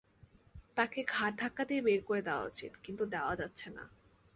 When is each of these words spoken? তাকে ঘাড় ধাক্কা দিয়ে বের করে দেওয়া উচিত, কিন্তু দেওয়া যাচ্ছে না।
তাকে 0.77 0.99
ঘাড় 1.07 1.35
ধাক্কা 1.37 1.63
দিয়ে 1.65 1.81
বের 1.81 2.01
করে 2.03 2.21
দেওয়া 2.21 2.43
উচিত, 2.43 2.71
কিন্তু 2.83 3.03
দেওয়া 3.05 3.33
যাচ্ছে 3.35 3.67
না। 3.69 3.83